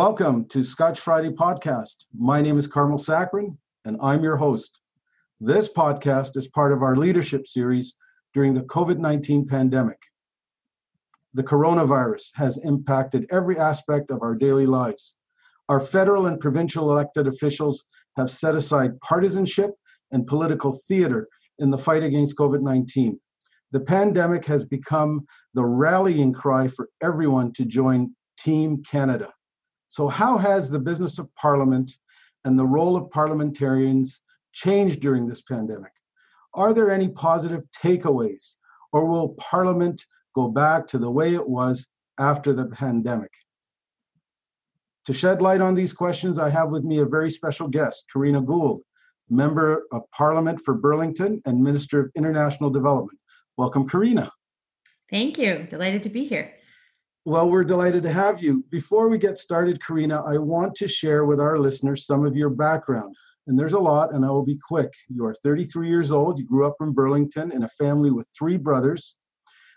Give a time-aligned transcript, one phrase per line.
[0.00, 2.06] Welcome to Scotch Friday Podcast.
[2.18, 4.80] My name is Carmel Saccharin, and I'm your host.
[5.38, 7.96] This podcast is part of our leadership series
[8.32, 9.98] during the COVID 19 pandemic.
[11.34, 15.16] The coronavirus has impacted every aspect of our daily lives.
[15.68, 17.84] Our federal and provincial elected officials
[18.16, 19.72] have set aside partisanship
[20.12, 21.28] and political theater
[21.58, 23.20] in the fight against COVID 19.
[23.72, 29.34] The pandemic has become the rallying cry for everyone to join Team Canada.
[29.90, 31.98] So, how has the business of parliament
[32.44, 35.90] and the role of parliamentarians changed during this pandemic?
[36.54, 38.54] Are there any positive takeaways,
[38.92, 43.32] or will parliament go back to the way it was after the pandemic?
[45.06, 48.40] To shed light on these questions, I have with me a very special guest, Karina
[48.40, 48.82] Gould,
[49.28, 53.18] Member of Parliament for Burlington and Minister of International Development.
[53.56, 54.30] Welcome, Karina.
[55.10, 55.66] Thank you.
[55.68, 56.52] Delighted to be here.
[57.26, 58.64] Well, we're delighted to have you.
[58.70, 62.48] Before we get started, Karina, I want to share with our listeners some of your
[62.48, 63.14] background.
[63.46, 64.90] And there's a lot, and I will be quick.
[65.08, 66.38] You are 33 years old.
[66.38, 69.16] You grew up in Burlington in a family with three brothers.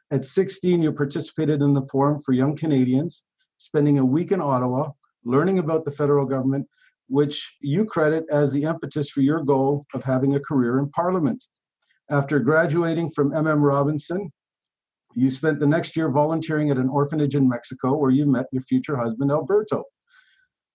[0.10, 3.26] At 16, you participated in the Forum for Young Canadians,
[3.58, 4.92] spending a week in Ottawa,
[5.26, 6.66] learning about the federal government,
[7.10, 11.44] which you credit as the impetus for your goal of having a career in Parliament.
[12.10, 14.32] After graduating from MM Robinson,
[15.16, 18.64] you spent the next year volunteering at an orphanage in Mexico where you met your
[18.64, 19.84] future husband, Alberto.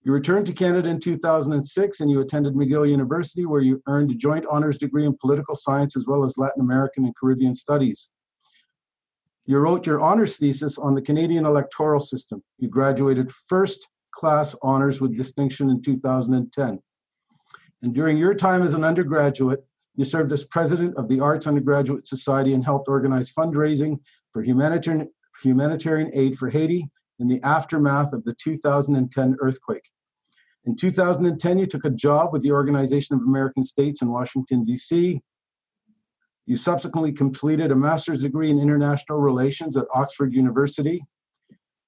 [0.03, 4.15] You returned to Canada in 2006 and you attended McGill University where you earned a
[4.15, 8.09] joint honors degree in political science as well as Latin American and Caribbean studies.
[9.45, 12.43] You wrote your honors thesis on the Canadian electoral system.
[12.59, 16.79] You graduated first class honors with distinction in 2010.
[17.81, 19.65] And during your time as an undergraduate,
[19.95, 23.99] you served as president of the Arts Undergraduate Society and helped organize fundraising
[24.31, 25.09] for humanitarian,
[25.41, 29.89] humanitarian aid for Haiti in the aftermath of the 2010 earthquake.
[30.65, 35.21] In 2010, you took a job with the Organization of American States in Washington, D.C.
[36.45, 41.03] You subsequently completed a master's degree in international relations at Oxford University.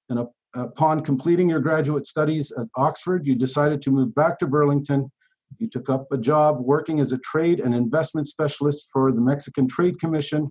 [0.08, 5.10] And upon completing your graduate studies at Oxford, you decided to move back to Burlington.
[5.58, 9.68] You took up a job working as a trade and investment specialist for the Mexican
[9.68, 10.50] Trade Commission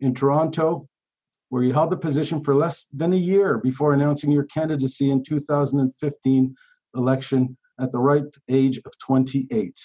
[0.00, 0.88] in Toronto
[1.48, 5.22] where you held the position for less than a year before announcing your candidacy in
[5.22, 6.54] 2015
[6.96, 9.78] election at the ripe age of 28.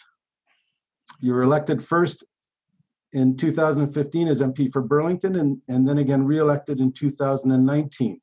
[1.20, 2.24] You were elected first
[3.12, 8.20] in 2015 as MP for Burlington and, and then again re-elected in 2019.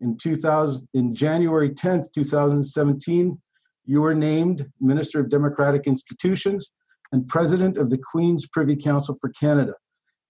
[0.00, 3.40] In 2000, in January 10th, 2017,
[3.86, 6.72] you were named Minister of Democratic Institutions
[7.12, 9.74] and President of the Queen's Privy Council for Canada.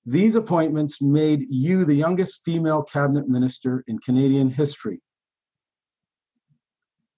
[0.06, 5.00] These appointments made you the youngest female cabinet minister in Canadian history.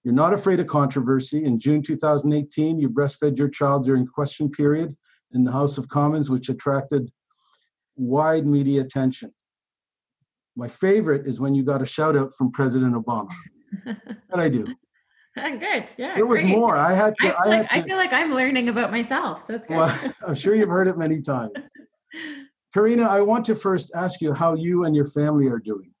[0.03, 1.43] You're not afraid of controversy.
[1.43, 4.95] In June 2018, you breastfed your child during question period
[5.33, 7.11] in the House of Commons, which attracted
[7.97, 9.33] wide media attention.
[10.55, 13.29] My favorite is when you got a shout out from President Obama.
[14.29, 14.65] What I do.
[15.35, 15.85] Good.
[15.97, 16.15] Yeah.
[16.15, 16.49] There was great.
[16.51, 16.75] more.
[16.75, 17.27] I had to.
[17.27, 17.75] I, I, like, to.
[17.75, 19.45] I feel like I'm learning about myself.
[19.45, 19.77] So that's good.
[19.77, 21.51] Well, I'm sure you've heard it many times.
[22.73, 25.93] Karina, I want to first ask you how you and your family are doing.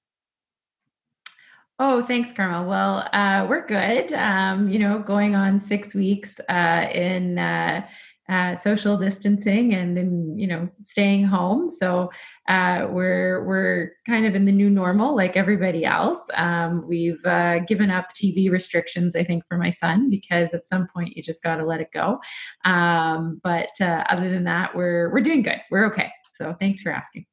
[1.79, 2.67] Oh, thanks, Carmel.
[2.67, 4.11] Well, uh, we're good.
[4.13, 7.85] Um, you know, going on six weeks uh, in uh,
[8.29, 11.69] uh social distancing and then you know staying home.
[11.69, 12.11] So
[12.47, 16.19] uh, we're we're kind of in the new normal, like everybody else.
[16.33, 20.87] Um, we've uh, given up TV restrictions, I think, for my son because at some
[20.87, 22.19] point you just got to let it go.
[22.65, 25.61] Um, but other than that, we're we're doing good.
[25.69, 26.11] We're okay.
[26.37, 27.25] So thanks for asking.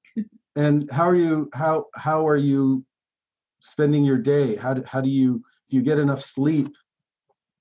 [0.57, 1.51] and how are you?
[1.55, 2.85] How how are you
[3.61, 4.57] spending your day?
[4.57, 6.69] How do, how do you do you get enough sleep?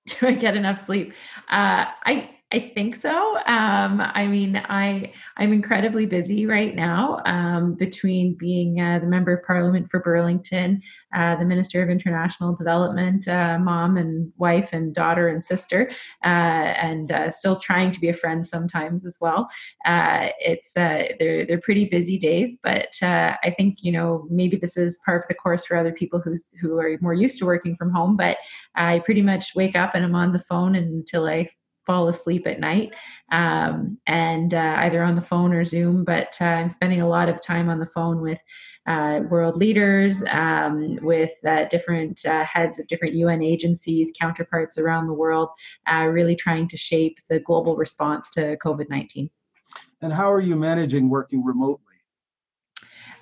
[0.19, 1.13] Do I get enough sleep?
[1.49, 3.35] Uh, I I think so.
[3.47, 9.33] Um, I mean, I I'm incredibly busy right now um, between being uh, the member
[9.33, 10.79] of parliament for Burlington,
[11.15, 15.89] uh, the minister of international development, uh, mom and wife and daughter and sister,
[16.23, 19.49] uh, and uh, still trying to be a friend sometimes as well.
[19.87, 24.99] Uh, it's they're they're pretty busy days, but I think you know maybe this is
[25.03, 27.91] part of the course for other people who's who are more used to working from
[27.91, 28.15] home.
[28.15, 28.37] But
[28.75, 31.49] I pretty much wake up and I'm on the phone until I
[31.85, 32.93] fall asleep at night
[33.31, 37.29] um, and uh, either on the phone or zoom but uh, i'm spending a lot
[37.29, 38.39] of time on the phone with
[38.85, 45.07] uh, world leaders um, with uh, different uh, heads of different un agencies counterparts around
[45.07, 45.49] the world
[45.91, 49.29] uh, really trying to shape the global response to covid-19
[50.01, 51.92] and how are you managing working remotely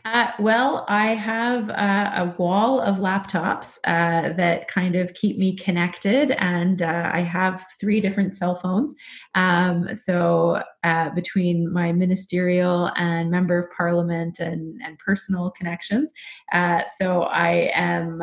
[0.04, 5.56] Uh, well, I have uh, a wall of laptops uh, that kind of keep me
[5.56, 8.96] connected, and uh, I have three different cell phones.
[9.36, 16.12] Um, so, uh, between my ministerial and member of parliament and, and personal connections,
[16.54, 18.22] uh, so I am,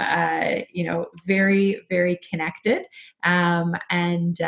[0.72, 2.84] you know, very, very connected.
[3.24, 4.38] Um, and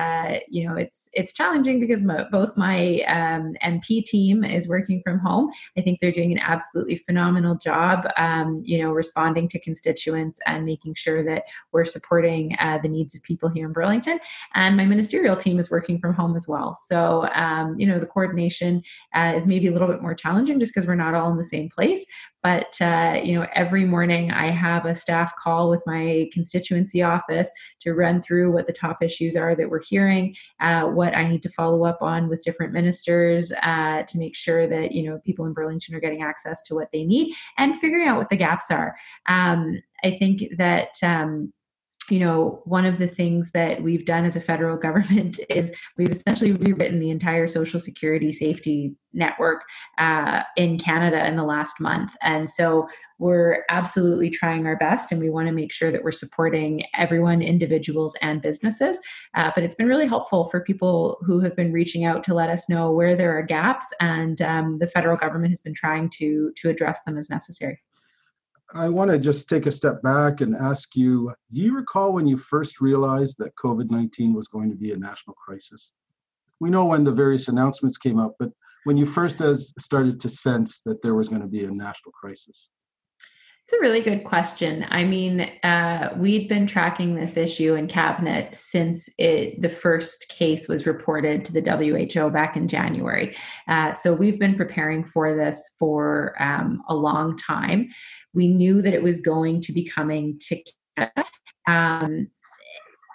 [0.49, 5.19] you know, it's it's challenging because mo- both my um, MP team is working from
[5.19, 5.51] home.
[5.77, 10.65] I think they're doing an absolutely phenomenal job, um, you know, responding to constituents and
[10.65, 14.19] making sure that we're supporting uh, the needs of people here in Burlington.
[14.55, 16.75] And my ministerial team is working from home as well.
[16.75, 18.83] So, um, you know, the coordination
[19.15, 21.45] uh, is maybe a little bit more challenging just because we're not all in the
[21.45, 22.05] same place.
[22.43, 27.51] But uh, you know every morning i have a staff call with my constituency office
[27.81, 31.43] to run through what the top issues are that we're hearing uh, what i need
[31.43, 35.47] to follow up on with different ministers uh, to make sure that you know people
[35.47, 38.71] in burlington are getting access to what they need and figuring out what the gaps
[38.71, 38.97] are.
[39.29, 41.53] Um, i think that um,
[42.11, 46.11] you know, one of the things that we've done as a federal government is we've
[46.11, 49.63] essentially rewritten the entire social security safety network
[49.99, 52.13] uh, in Canada in the last month.
[52.23, 56.13] And so we're absolutely trying our best and we want to make sure that we're
[56.13, 58.99] supporting everyone, individuals and businesses.
[59.35, 62.51] Uh, but it's been really helpful for people who have been reaching out to let
[62.51, 66.53] us know where there are gaps and um, the federal government has been trying to,
[66.57, 67.81] to address them as necessary.
[68.75, 72.27] I want to just take a step back and ask you do you recall when
[72.27, 75.93] you first realized that COVID 19 was going to be a national crisis?
[76.61, 78.51] We know when the various announcements came up, but
[78.85, 82.13] when you first as started to sense that there was going to be a national
[82.13, 82.69] crisis?
[83.71, 84.85] It's a really good question.
[84.89, 90.67] I mean, uh, we'd been tracking this issue in cabinet since it, the first case
[90.67, 93.37] was reported to the WHO back in January.
[93.69, 97.91] Uh, so we've been preparing for this for um, a long time.
[98.35, 100.61] We knew that it was going to be coming to
[100.97, 101.29] Canada.
[101.69, 102.29] Um,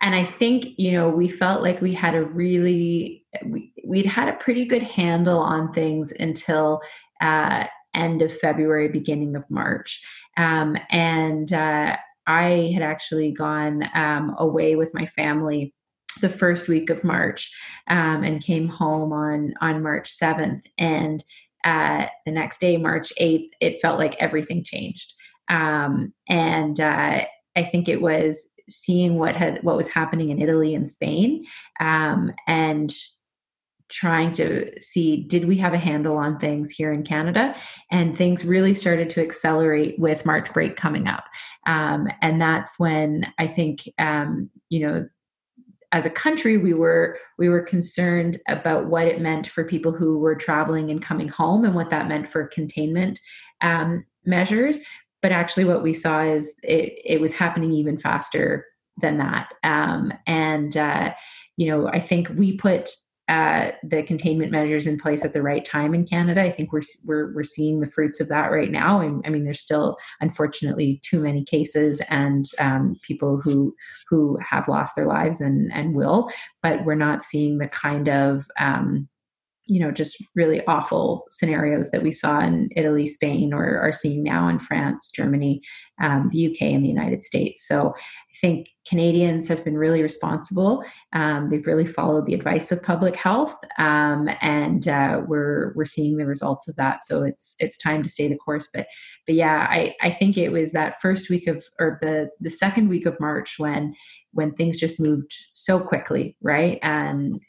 [0.02, 4.30] and I think, you know, we felt like we had a really, we, we'd had
[4.30, 6.80] a pretty good handle on things until
[7.20, 7.66] uh,
[7.96, 10.02] end of February, beginning of March.
[10.38, 11.98] Um, and uh,
[12.28, 15.74] I had actually gone um, away with my family
[16.22, 17.52] the first week of March
[17.88, 20.62] um, and came home on on March 7th.
[20.78, 21.24] And
[21.64, 25.14] uh, the next day, March 8th, it felt like everything changed.
[25.50, 27.26] Um, and uh,
[27.56, 31.46] I think it was seeing what had what was happening in Italy and Spain,
[31.80, 32.94] um, and
[33.90, 37.56] trying to see did we have a handle on things here in Canada?
[37.92, 41.26] And things really started to accelerate with March break coming up.
[41.68, 45.08] Um, and that's when I think, um, you know,
[45.92, 50.18] as a country we were we were concerned about what it meant for people who
[50.18, 53.20] were traveling and coming home and what that meant for containment
[53.62, 54.80] um, measures
[55.22, 58.66] but actually what we saw is it, it was happening even faster
[59.02, 61.14] than that um, and uh,
[61.56, 62.90] you know i think we put
[63.28, 66.44] uh, the containment measures in place at the right time in Canada.
[66.44, 69.02] I think we're we're we're seeing the fruits of that right now.
[69.02, 73.76] And I mean, there's still unfortunately too many cases and um, people who
[74.10, 76.30] who have lost their lives and and will,
[76.62, 79.08] but we're not seeing the kind of um,
[79.68, 84.24] you know just really awful scenarios that we saw in italy spain or are seeing
[84.24, 85.62] now in france germany
[86.02, 87.68] um, the uk and the united states.
[87.68, 90.84] So i think canadians have been really responsible.
[91.14, 96.18] Um, they've really followed the advice of public health um, and uh, we're we're seeing
[96.18, 97.00] the results of that.
[97.06, 98.68] So it's it's time to stay the course.
[98.74, 98.88] But
[99.26, 102.90] but yeah i i think it was that first week of or the the second
[102.90, 103.94] week of march when
[104.34, 106.80] when things just moved so quickly right?
[106.82, 107.40] And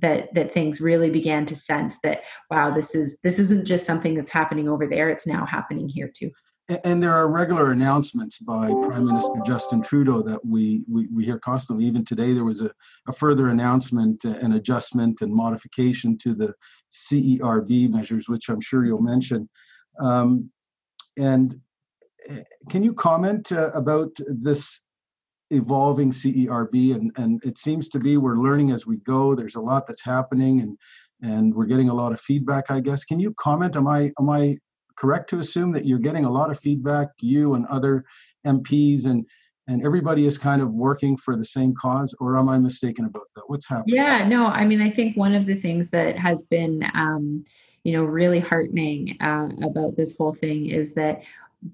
[0.00, 4.14] that that things really began to sense that wow this is this isn't just something
[4.14, 6.30] that's happening over there it's now happening here too
[6.84, 11.38] and there are regular announcements by Prime Minister Justin Trudeau that we, we, we hear
[11.38, 11.84] constantly.
[11.84, 12.70] Even today, there was a,
[13.08, 16.54] a further announcement, an adjustment and modification to the
[16.92, 19.48] CERB measures, which I'm sure you'll mention.
[19.98, 20.50] Um,
[21.18, 21.60] and
[22.30, 22.36] uh,
[22.68, 24.80] can you comment uh, about this
[25.50, 29.34] evolving CERB, and and it seems to be we're learning as we go.
[29.34, 30.78] There's a lot that's happening, and
[31.22, 32.70] and we're getting a lot of feedback.
[32.70, 33.04] I guess.
[33.04, 33.76] Can you comment?
[33.76, 34.58] Am I am I
[34.96, 38.04] correct to assume that you're getting a lot of feedback, you and other
[38.46, 39.26] MPs, and
[39.66, 43.26] and everybody is kind of working for the same cause, or am I mistaken about
[43.34, 43.44] that?
[43.46, 43.96] What's happening?
[43.96, 44.46] Yeah, no.
[44.46, 47.44] I mean, I think one of the things that has been um,
[47.84, 51.22] you know really heartening uh, about this whole thing is that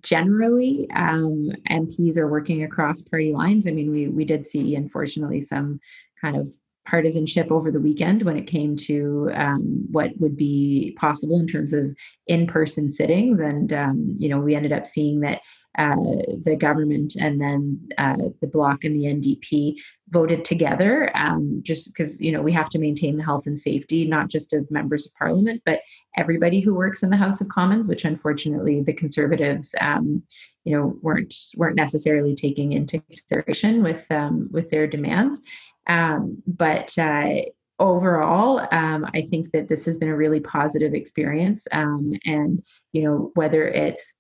[0.02, 3.66] generally um, MPs are working across party lines.
[3.66, 5.80] I mean, we we did see, unfortunately, some
[6.20, 6.52] kind of
[6.86, 11.72] partisanship over the weekend when it came to um, what would be possible in terms
[11.72, 11.94] of
[12.28, 15.40] in-person sittings and um, you know we ended up seeing that
[15.78, 15.96] uh,
[16.44, 19.76] the government and then uh, the bloc and the ndp
[20.10, 24.06] voted together um, just because you know we have to maintain the health and safety
[24.06, 25.80] not just of members of parliament but
[26.16, 30.22] everybody who works in the house of commons which unfortunately the conservatives um,
[30.64, 35.42] you know weren't weren't necessarily taking into consideration with um, with their demands
[35.88, 37.42] um, but uh,
[37.78, 41.66] overall, um, I think that this has been a really positive experience.
[41.72, 44.14] Um, and, you know, whether it's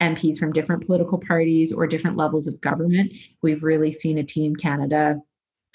[0.00, 4.56] MPs from different political parties or different levels of government, we've really seen a Team
[4.56, 5.20] Canada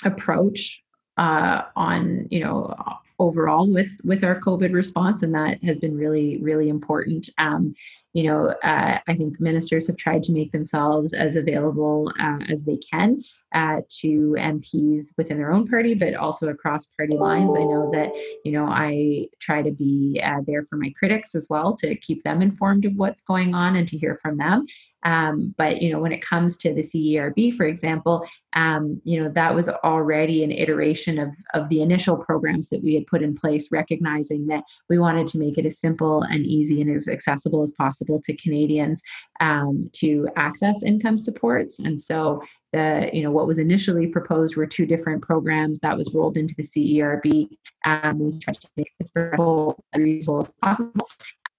[0.03, 0.81] approach
[1.17, 2.75] uh, on, you know,
[3.19, 7.29] overall with with our COVID response, and that has been really really important.
[7.37, 7.75] Um,
[8.13, 12.63] you know, uh, I think ministers have tried to make themselves as available uh, as
[12.63, 13.21] they can
[13.53, 17.55] uh, to MPs within their own party, but also across party lines.
[17.55, 18.09] I know that
[18.43, 22.23] you know I try to be uh, there for my critics as well to keep
[22.23, 24.65] them informed of what's going on and to hear from them.
[25.03, 29.29] Um, but you know, when it comes to the CERB, for example, um, you know
[29.29, 33.35] that was already an iteration of of the initial programs that we had put in
[33.35, 37.61] place, recognizing that we wanted to make it as simple and easy and as accessible
[37.61, 39.01] as possible to Canadians
[39.39, 41.79] um, to access income supports.
[41.79, 42.41] And so
[42.73, 46.55] the you know what was initially proposed were two different programs that was rolled into
[46.55, 47.49] the CERB.
[47.85, 51.07] Um, we tried to make it as reasonable as possible.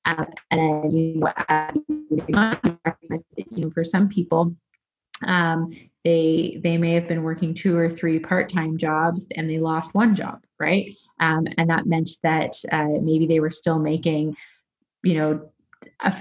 [0.04, 4.54] Uh, and you know, as you know, for some people,
[5.26, 5.72] um,
[6.04, 10.14] they they may have been working two or three part-time jobs and they lost one
[10.14, 10.94] job, right?
[11.20, 14.36] Um, and that meant that uh, maybe they were still making,
[15.02, 15.50] you know,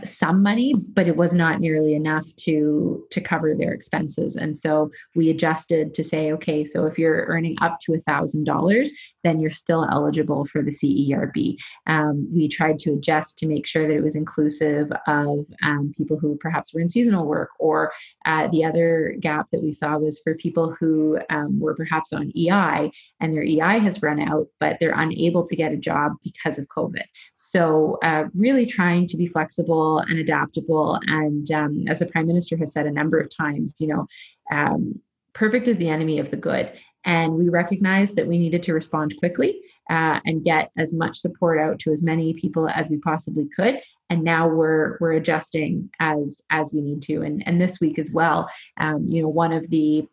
[0.05, 4.35] some money, but it was not nearly enough to to cover their expenses.
[4.35, 8.45] And so we adjusted to say, okay, so if you're earning up to a thousand
[8.45, 8.91] dollars,
[9.23, 11.57] then you're still eligible for the CERB.
[11.87, 16.17] Um, we tried to adjust to make sure that it was inclusive of um, people
[16.17, 17.91] who perhaps were in seasonal work, or
[18.25, 22.31] uh, the other gap that we saw was for people who um, were perhaps on
[22.37, 26.59] EI and their EI has run out, but they're unable to get a job because
[26.59, 27.03] of COVID.
[27.39, 30.99] So, uh, really trying to be flexible and adaptable.
[31.07, 34.07] And um, as the Prime Minister has said a number of times, you know,
[34.51, 35.01] um,
[35.33, 36.71] perfect is the enemy of the good.
[37.05, 41.57] And we recognized that we needed to respond quickly uh, and get as much support
[41.57, 43.79] out to as many people as we possibly could.
[44.09, 47.21] And now we're we're adjusting as as we need to.
[47.21, 50.07] And and this week as well, um, you know, one of the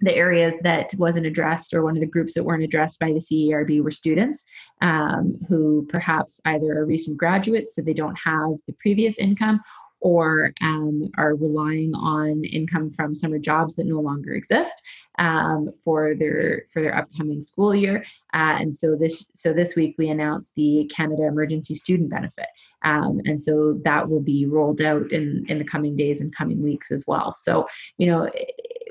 [0.00, 3.20] the areas that wasn't addressed or one of the groups that weren't addressed by the
[3.20, 4.44] CERB were students
[4.82, 9.60] um, who perhaps either are recent graduates so they don't have the previous income
[10.00, 14.74] or um, are relying on income from summer jobs that no longer exist
[15.18, 18.04] um, for their for their upcoming school year.
[18.32, 22.46] Uh, and so this so this week we announced the Canada Emergency Student Benefit,
[22.82, 26.62] um, and so that will be rolled out in in the coming days and coming
[26.62, 27.32] weeks as well.
[27.32, 27.66] So
[27.98, 28.30] you know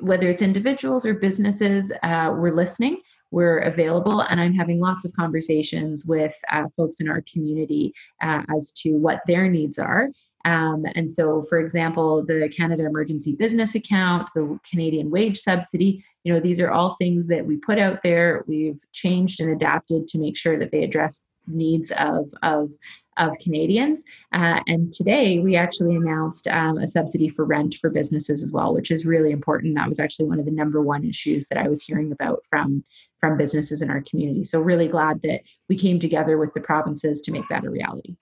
[0.01, 3.01] whether it's individuals or businesses, uh, we're listening
[3.32, 8.44] we're available and i'm having lots of conversations with uh, folks in our community uh,
[8.56, 10.08] as to what their needs are
[10.45, 16.33] um, and so, for example, the Canada Emergency Business Account, the Canadian Wage Subsidy, you
[16.33, 18.43] know, these are all things that we put out there.
[18.47, 22.69] We've changed and adapted to make sure that they address needs of, of,
[23.17, 24.03] of Canadians.
[24.33, 28.73] Uh, and today we actually announced um, a subsidy for rent for businesses as well,
[28.73, 29.75] which is really important.
[29.75, 32.83] That was actually one of the number one issues that I was hearing about from,
[33.19, 34.43] from businesses in our community.
[34.43, 38.15] So really glad that we came together with the provinces to make that a reality.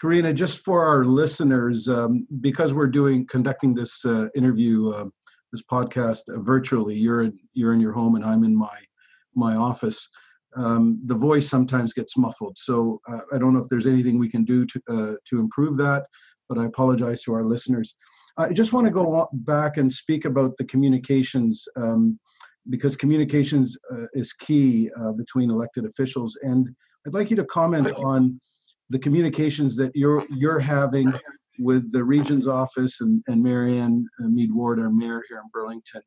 [0.00, 5.06] Karina, just for our listeners, um, because we're doing conducting this uh, interview, uh,
[5.52, 8.78] this podcast uh, virtually, you're in, you're in your home and I'm in my
[9.36, 10.08] my office.
[10.56, 14.28] Um, the voice sometimes gets muffled, so uh, I don't know if there's anything we
[14.28, 16.06] can do to uh, to improve that.
[16.48, 17.96] But I apologize to our listeners.
[18.36, 21.66] I just want to go back and speak about the communications.
[21.76, 22.18] Um,
[22.70, 26.68] because communications uh, is key between elected officials, and
[27.06, 28.40] I'd like you to comment on
[28.90, 31.12] the communications that you're you're having
[31.58, 36.02] with the region's office and, and Marianne Meed Ward, our mayor here in Burlington.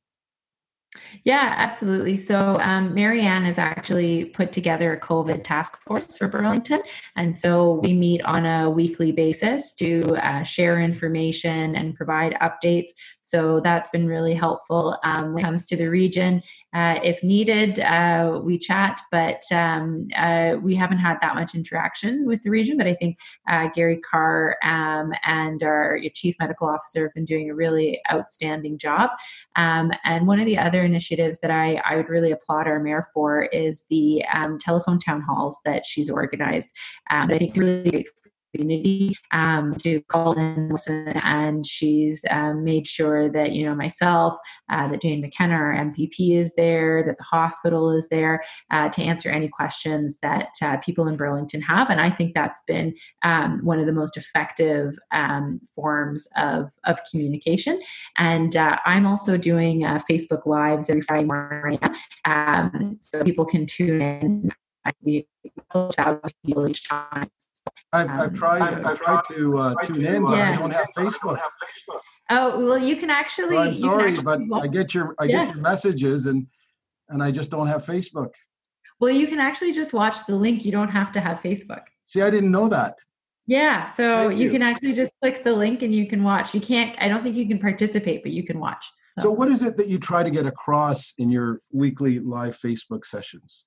[1.23, 2.17] Yeah, absolutely.
[2.17, 6.81] So, um, Marianne has actually put together a COVID task force for Burlington.
[7.15, 12.89] And so we meet on a weekly basis to uh, share information and provide updates
[13.27, 16.41] So that's been really helpful um, when it comes to the region.
[16.73, 22.25] Uh, if needed, uh, we chat, but um, uh, we haven't had that much interaction
[22.25, 22.77] with the region.
[22.77, 23.19] But I think
[23.49, 28.77] uh, Gary Carr um, and our chief medical officer have been doing a really outstanding
[28.77, 29.09] job.
[29.57, 33.09] Um, and one of the other initiatives that I, I would really applaud our mayor
[33.13, 36.69] for is the um, telephone town halls that she's organized.
[37.09, 38.07] Um, I think really great
[38.55, 44.37] community um, to call in, listen, and she's um, made sure that you know myself,
[44.69, 49.01] uh, that Jane McKenna, our MPP, is there, that the hospital is there uh, to
[49.01, 53.59] answer any questions that uh, people in Burlington have, and I think that's been um,
[53.63, 57.81] one of the most effective um, forms of of communication.
[58.17, 61.79] And uh, I'm also doing uh, Facebook Lives every Friday morning,
[62.25, 64.51] um, so people can tune in.
[67.93, 68.61] I've um, tried.
[68.61, 70.51] I've, I've tried to uh, tune in, but yeah.
[70.51, 71.39] I don't have Facebook.
[72.29, 73.55] Oh well, you can actually.
[73.55, 75.45] Well, I'm sorry, actually, but I get your I yeah.
[75.45, 76.47] get your messages, and
[77.09, 78.33] and I just don't have Facebook.
[78.99, 80.65] Well, you can actually just watch the link.
[80.65, 81.83] You don't have to have Facebook.
[82.05, 82.95] See, I didn't know that.
[83.45, 84.45] Yeah, so you.
[84.45, 84.51] you.
[84.51, 86.53] can actually just click the link and you can watch.
[86.53, 86.95] You can't.
[86.99, 88.85] I don't think you can participate, but you can watch.
[89.17, 89.23] So.
[89.23, 93.05] so, what is it that you try to get across in your weekly live Facebook
[93.05, 93.63] sessions?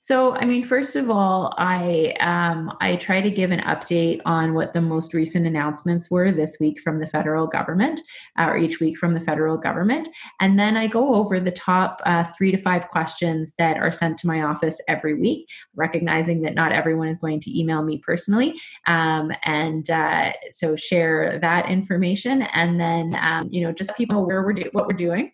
[0.00, 4.54] So, I mean, first of all, I um, I try to give an update on
[4.54, 8.00] what the most recent announcements were this week from the federal government,
[8.38, 10.08] uh, or each week from the federal government,
[10.40, 14.18] and then I go over the top uh, three to five questions that are sent
[14.18, 18.60] to my office every week, recognizing that not everyone is going to email me personally,
[18.86, 24.42] um, and uh, so share that information, and then um, you know just people where
[24.42, 25.32] we're do- what we're doing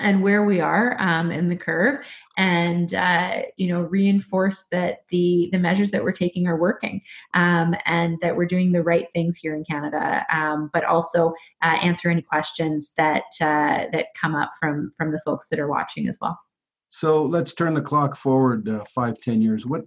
[0.00, 2.04] and where we are um, in the curve
[2.36, 7.00] and uh, you know reinforce that the the measures that we're taking are working
[7.34, 11.32] um, and that we're doing the right things here in canada um, but also
[11.62, 15.68] uh, answer any questions that uh, that come up from from the folks that are
[15.68, 16.38] watching as well.
[16.90, 19.66] So let's turn the clock forward uh, five ten years.
[19.66, 19.82] What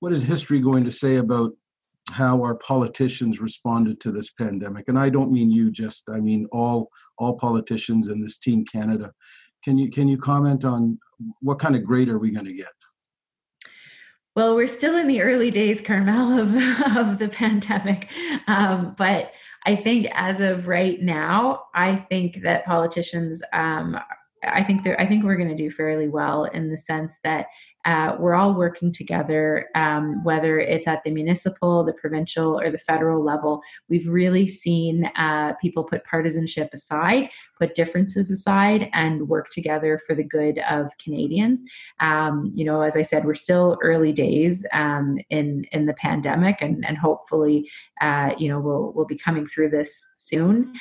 [0.00, 1.52] what is history going to say about
[2.10, 4.88] how our politicians responded to this pandemic?
[4.88, 9.12] And i don't mean you just i mean all all politicians in this team canada
[9.64, 10.98] can you can you comment on
[11.40, 12.72] what kind of grade are we going to get?
[14.36, 18.08] Well, we're still in the early days, Carmel, of, of the pandemic.
[18.48, 19.32] Um, but
[19.64, 23.96] I think as of right now, I think that politicians um,
[24.46, 27.46] I think I think we're going to do fairly well in the sense that
[27.84, 32.78] uh, we're all working together, um, whether it's at the municipal, the provincial, or the
[32.78, 33.62] federal level.
[33.88, 40.14] We've really seen uh, people put partisanship aside, put differences aside, and work together for
[40.14, 41.62] the good of Canadians.
[42.00, 46.58] Um, you know, as I said, we're still early days um, in in the pandemic,
[46.60, 47.70] and and hopefully,
[48.00, 50.74] uh, you know, we'll we'll be coming through this soon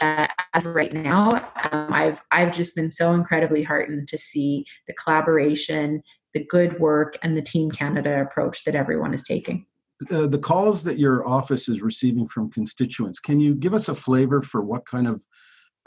[0.00, 1.30] uh, as right now,
[1.72, 6.02] um, I've I've just been so incredibly heartened to see the collaboration,
[6.34, 9.66] the good work, and the Team Canada approach that everyone is taking.
[10.10, 13.94] Uh, the calls that your office is receiving from constituents, can you give us a
[13.94, 15.24] flavor for what kind of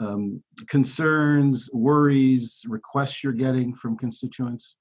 [0.00, 4.76] um, concerns, worries, requests you're getting from constituents?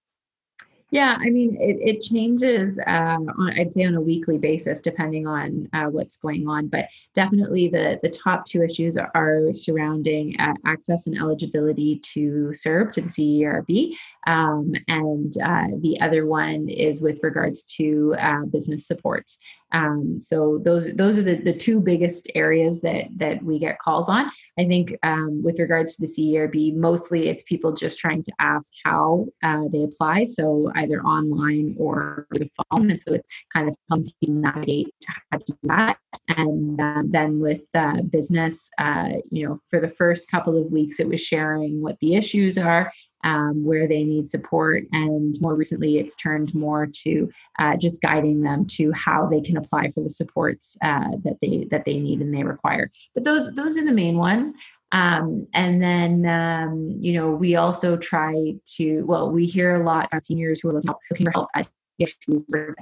[0.96, 5.28] Yeah, I mean, it, it changes, uh, on, I'd say, on a weekly basis, depending
[5.28, 6.68] on uh, what's going on.
[6.68, 12.94] But definitely the, the top two issues are surrounding uh, access and eligibility to serve
[12.94, 13.94] to the CERB.
[14.26, 19.38] Um, and uh, the other one is with regards to uh, business supports.
[19.72, 24.08] Um, so those those are the, the two biggest areas that that we get calls
[24.08, 24.32] on.
[24.58, 28.72] I think um, with regards to the CERB, mostly it's people just trying to ask
[28.86, 30.26] how uh, they apply.
[30.26, 32.91] So either online or the phone.
[32.91, 35.98] And so it's kind of helping navigate how to do that.
[36.30, 41.00] And um, then with uh, business, uh, you know, for the first couple of weeks,
[41.00, 42.91] it was sharing what the issues are
[43.26, 44.84] um, where they need support.
[44.91, 49.58] And more recently, it's turned more to uh, just guiding them to how they can
[49.58, 52.91] apply for the supports uh, that they that they need and they require.
[53.13, 54.54] But those those are the main ones.
[54.91, 60.10] Um, and then, um, you know, we also try to, well, we hear a lot
[60.12, 61.67] from seniors who are looking, looking for help at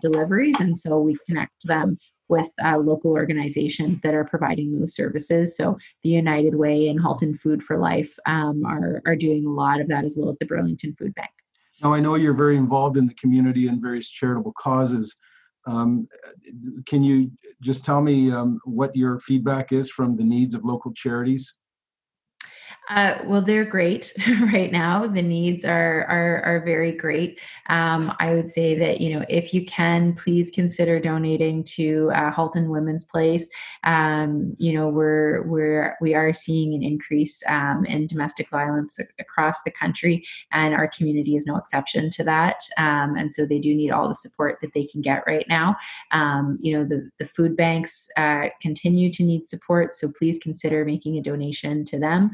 [0.01, 0.55] deliveries.
[0.59, 1.97] And so we connect them
[2.29, 5.55] with uh, local organizations that are providing those services.
[5.55, 9.79] So the United Way and Halton Food for Life um, are, are doing a lot
[9.79, 11.29] of that, as well as the Burlington Food Bank.
[11.81, 15.15] Now, I know you're very involved in the community and various charitable causes.
[15.65, 16.07] Um,
[16.85, 20.93] can you just tell me um, what your feedback is from the needs of local
[20.93, 21.53] charities?
[22.89, 24.11] Uh, well, they're great
[24.53, 25.07] right now.
[25.07, 27.39] The needs are are, are very great.
[27.69, 32.29] Um, I would say that you know if you can, please consider donating to uh,
[32.31, 33.47] Halton Women's Place.
[33.85, 39.63] Um, you know we're we're we are seeing an increase um, in domestic violence across
[39.63, 42.63] the country, and our community is no exception to that.
[42.77, 45.77] Um, and so they do need all the support that they can get right now.
[46.11, 50.83] Um, you know the the food banks uh, continue to need support, so please consider
[50.83, 52.31] making a donation to them.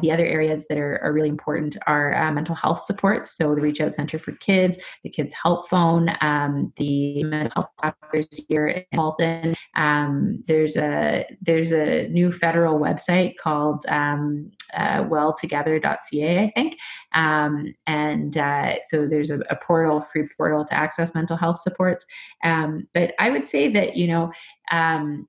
[0.00, 3.36] The other areas that are, are really important are uh, mental health supports.
[3.36, 7.70] So the Reach Out Center for Kids, the Kids Help Phone, um, the mental health
[7.82, 9.54] doctors here in Halton.
[9.76, 16.78] Um, there's a there's a new federal website called um, uh, welltogether.ca, I think,
[17.14, 22.04] um, and uh, so there's a, a, portal, free portal to access mental health supports.
[22.42, 24.32] Um, but I would say that you know
[24.70, 25.28] um,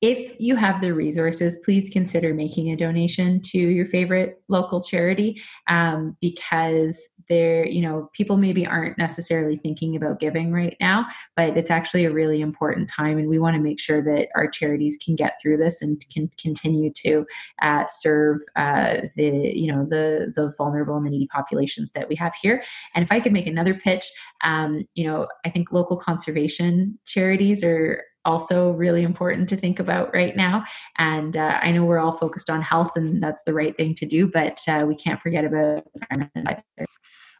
[0.00, 5.42] if you have the resources, please consider making a donation to your favorite local charity
[5.68, 11.56] um, because there, you know, people maybe aren't necessarily thinking about giving right now, but
[11.56, 14.98] it's actually a really important time, and we want to make sure that our charities
[15.02, 17.24] can get through this and can continue to
[17.62, 22.16] uh, serve uh, the, you know, the the vulnerable and the needy populations that we
[22.16, 22.62] have here.
[22.94, 24.10] And if I could make another pitch,
[24.42, 30.12] um, you know, I think local conservation charities are also really important to think about
[30.12, 30.64] right now.
[30.98, 34.06] And uh, I know we're all focused on health, and that's the right thing to
[34.06, 36.64] do, but uh, we can't forget about environment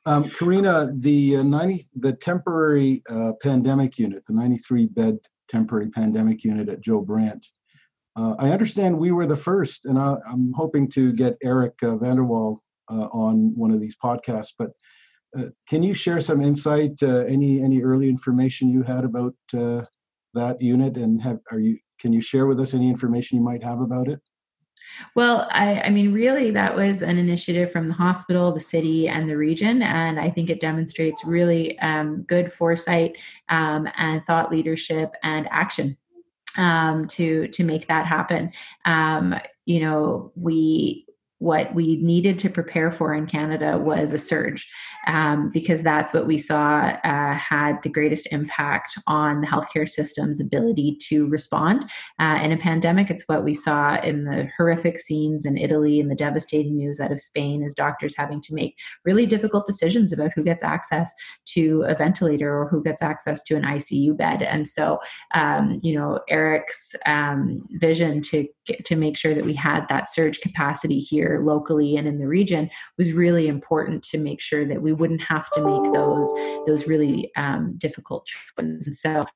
[0.06, 6.44] Um, Karina, the uh, 90, the temporary uh, pandemic unit, the 93 bed temporary pandemic
[6.44, 7.46] unit at Joe Brant.
[8.16, 11.96] Uh, I understand we were the first, and I, am hoping to get Eric uh,
[11.96, 14.52] Vandewall on one of these podcasts.
[14.58, 14.70] But
[15.68, 19.34] can you share some insight, any any early information you had about
[20.34, 23.62] that unit and have are you can you share with us any information you might
[23.62, 24.20] have about it
[25.14, 29.28] well, I, I, mean, really, that was an initiative from the hospital, the city, and
[29.28, 29.82] the region.
[29.82, 33.16] And I think it demonstrates really um, good foresight
[33.48, 35.96] um, and thought leadership and action
[36.56, 38.52] um, to to make that happen.
[38.84, 41.06] Um, you know, we
[41.40, 44.68] what we needed to prepare for in Canada was a surge
[45.06, 50.38] um, because that's what we saw uh, had the greatest impact on the healthcare system's
[50.38, 51.86] ability to respond.
[52.20, 56.10] Uh, in a pandemic, it's what we saw in the horrific scenes in Italy and
[56.10, 58.76] the devastating news out of Spain as doctors having to make
[59.06, 61.10] really difficult decisions about who gets access
[61.46, 64.42] to a ventilator or who gets access to an ICU bed.
[64.42, 64.98] And so,
[65.34, 68.46] um, you know, Eric's um, vision to
[68.84, 72.26] to make sure that we had that surge capacity here here locally and in the
[72.26, 76.30] region was really important to make sure that we wouldn't have to make those
[76.66, 78.86] those really um, difficult choices.
[78.86, 79.26] And so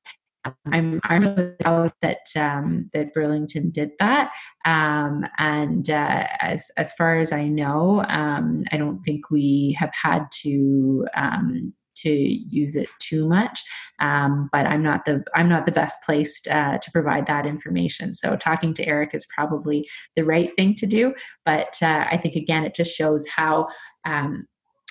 [0.71, 4.31] I'm I'm really proud that um, that Burlington did that.
[4.65, 9.91] Um, and uh, as as far as I know, um, I don't think we have
[9.93, 13.63] had to um, to use it too much.
[13.99, 18.13] Um, but I'm not the I'm not the best placed uh, to provide that information.
[18.13, 21.13] So talking to Eric is probably the right thing to do.
[21.45, 23.67] But uh, I think again, it just shows how
[24.05, 24.47] um,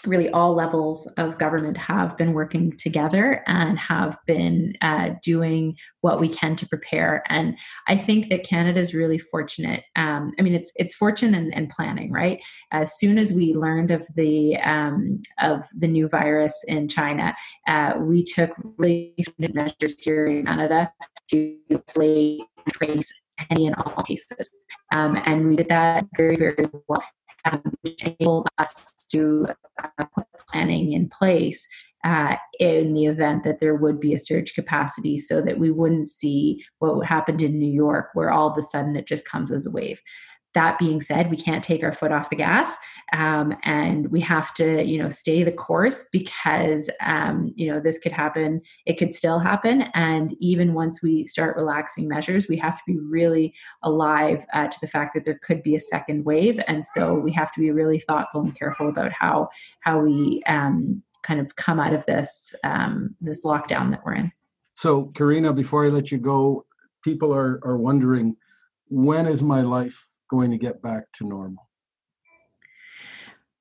[0.07, 6.21] really all levels of government have been working together and have been uh, doing what
[6.21, 7.23] we can to prepare.
[7.29, 7.57] And
[7.89, 9.85] I think that Canada is really fortunate.
[9.97, 12.43] Um, I mean, it's it's fortune and, and, planning, right?
[12.73, 17.35] As soon as we learned of the um, of the new virus in China,
[17.67, 20.93] uh, we took really measures here in Canada
[21.31, 21.57] to
[21.89, 23.13] trace
[23.51, 24.49] any and all cases,
[24.95, 26.55] um, and we did that very very
[26.87, 27.03] well
[27.83, 29.47] which enabled us to
[29.83, 31.67] uh, put planning in place
[32.05, 36.09] uh, in the event that there would be a surge capacity so that we wouldn't
[36.09, 39.67] see what happened in New York, where all of a sudden it just comes as
[39.67, 40.01] a wave
[40.55, 42.75] that being said we can't take our foot off the gas
[43.13, 47.99] um, and we have to you know stay the course because um, you know this
[47.99, 52.77] could happen it could still happen and even once we start relaxing measures we have
[52.77, 56.59] to be really alive uh, to the fact that there could be a second wave
[56.67, 59.49] and so we have to be really thoughtful and careful about how
[59.81, 64.33] how we um, kind of come out of this um, this lockdown that we're in.
[64.75, 66.67] So karina before i let you go
[67.03, 68.37] people are are wondering
[68.89, 71.69] when is my life going to get back to normal?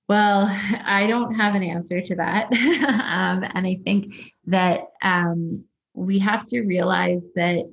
[0.09, 0.47] Well,
[0.85, 2.51] I don't have an answer to that.
[2.51, 4.15] um, and I think
[4.47, 7.69] that um, we have to realize that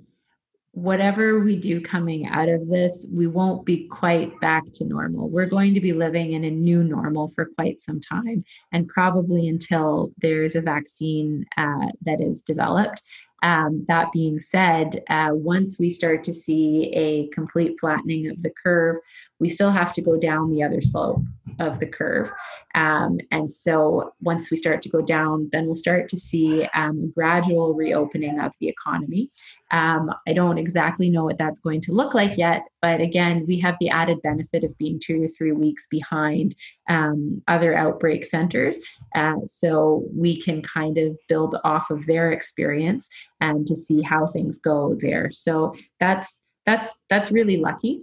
[0.72, 5.28] whatever we do coming out of this, we won't be quite back to normal.
[5.28, 9.48] We're going to be living in a new normal for quite some time, and probably
[9.48, 13.02] until there's a vaccine uh, that is developed.
[13.42, 18.52] Um, that being said, uh, once we start to see a complete flattening of the
[18.62, 18.96] curve,
[19.38, 21.22] we still have to go down the other slope
[21.58, 22.30] of the curve.
[22.74, 27.10] Um, and so once we start to go down, then we'll start to see um,
[27.14, 29.30] gradual reopening of the economy.
[29.70, 33.58] Um, I don't exactly know what that's going to look like yet, but again, we
[33.60, 36.54] have the added benefit of being two or three weeks behind
[36.88, 38.78] um, other outbreak centers.
[39.14, 43.08] Uh, so we can kind of build off of their experience
[43.40, 45.30] and to see how things go there.
[45.30, 48.02] So that's that's that's really lucky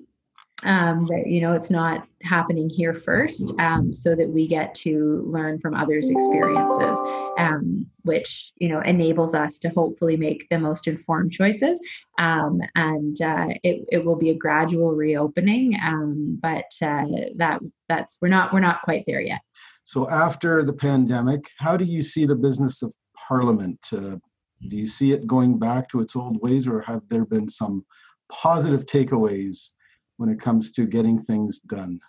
[0.63, 5.23] um, that you know it's not happening here first um, so that we get to
[5.27, 6.97] learn from others experiences
[7.37, 11.79] um, which you know enables us to hopefully make the most informed choices.
[12.17, 17.03] Um, and uh, it, it will be a gradual reopening um, but uh,
[17.35, 19.41] that that's we're not we're not quite there yet.
[19.85, 22.93] So after the pandemic how do you see the business of
[23.27, 23.79] parliament?
[23.93, 24.17] Uh,
[24.67, 27.85] do you see it going back to its old ways or have there been some
[28.29, 29.71] positive takeaways
[30.17, 31.99] when it comes to getting things done?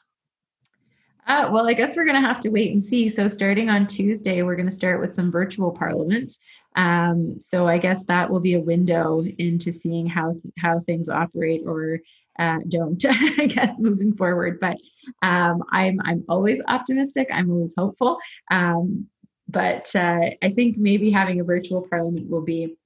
[1.26, 3.10] Uh, well, I guess we're going to have to wait and see.
[3.10, 6.38] So, starting on Tuesday, we're going to start with some virtual parliaments.
[6.74, 11.64] Um, so, I guess that will be a window into seeing how how things operate
[11.66, 12.00] or
[12.38, 13.04] uh, don't.
[13.08, 14.78] I guess moving forward, but
[15.22, 17.28] um, I'm I'm always optimistic.
[17.30, 18.16] I'm always hopeful.
[18.50, 19.06] Um,
[19.48, 22.76] but uh, I think maybe having a virtual parliament will be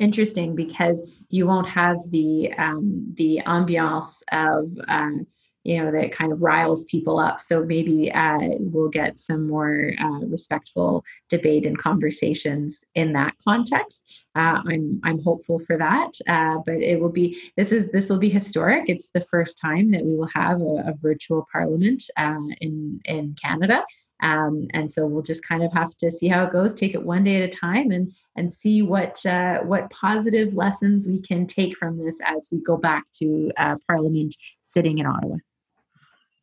[0.00, 5.26] interesting because you won't have the um, the ambiance of um,
[5.66, 7.40] you know that kind of riles people up.
[7.40, 14.04] So maybe uh, we'll get some more uh, respectful debate and conversations in that context.
[14.36, 18.18] Uh, I'm I'm hopeful for that, uh, but it will be this is this will
[18.18, 18.84] be historic.
[18.88, 23.34] It's the first time that we will have a, a virtual parliament uh, in in
[23.42, 23.84] Canada.
[24.22, 27.02] Um, and so we'll just kind of have to see how it goes, take it
[27.02, 31.46] one day at a time, and and see what uh, what positive lessons we can
[31.46, 35.36] take from this as we go back to uh, Parliament sitting in Ottawa.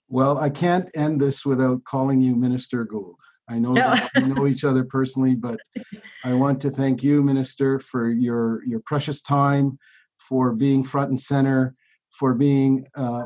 [0.08, 3.16] Well, I can't end this without calling you Minister Gould.
[3.50, 3.96] I know no.
[4.16, 5.60] we know each other personally, but
[6.24, 9.80] I want to thank you, Minister, for your your precious time,
[10.18, 11.76] for being front and center,
[12.12, 13.26] for being uh,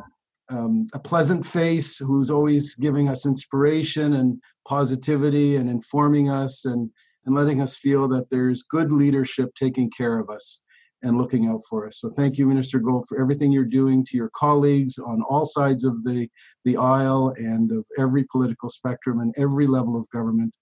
[0.49, 6.89] um, a pleasant face who's always giving us inspiration and positivity and informing us and,
[7.25, 10.61] and letting us feel that there's good leadership taking care of us
[11.03, 11.99] and looking out for us.
[11.99, 15.83] So thank you, Minister Gould, for everything you're doing to your colleagues on all sides
[15.83, 16.27] of the,
[16.65, 20.55] the aisle and of every political spectrum and every level of government.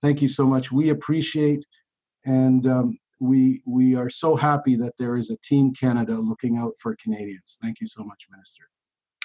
[0.00, 0.72] Thank you so much.
[0.72, 1.64] We appreciate
[2.24, 6.72] and um, we we are so happy that there is a Team Canada looking out
[6.80, 7.58] for Canadians.
[7.62, 8.64] Thank you so much, Minister.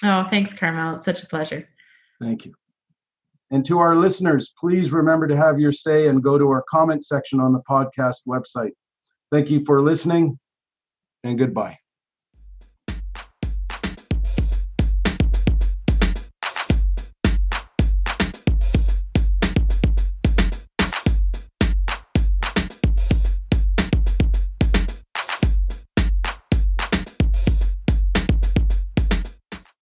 [0.03, 0.95] Oh, thanks, Carmel.
[0.95, 1.67] It's such a pleasure.
[2.21, 2.53] Thank you.
[3.49, 7.03] And to our listeners, please remember to have your say and go to our comment
[7.03, 8.71] section on the podcast website.
[9.31, 10.39] Thank you for listening
[11.23, 11.77] and goodbye.